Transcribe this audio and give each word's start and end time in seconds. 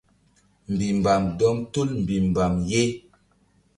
Mbih 0.71 0.93
mbam 0.99 1.23
dɔm 1.39 1.57
tul 1.71 1.89
mbihmbam 2.01 2.53
ye. 2.69 2.83